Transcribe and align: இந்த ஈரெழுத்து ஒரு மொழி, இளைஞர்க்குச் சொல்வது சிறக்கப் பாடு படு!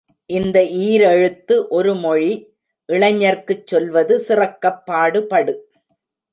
இந்த 0.29 0.57
ஈரெழுத்து 0.83 1.67
ஒரு 1.69 1.95
மொழி, 1.95 2.31
இளைஞர்க்குச் 2.89 3.67
சொல்வது 3.67 4.19
சிறக்கப் 4.19 4.85
பாடு 4.85 5.27
படு! 5.27 5.55